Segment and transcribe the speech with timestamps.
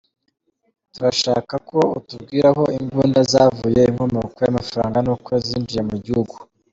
[0.93, 6.35] “Turashaka ko utubwira aho imbunda zavuye, inkomoko y’amafaranga n’uko zinjiye mu gihugu.”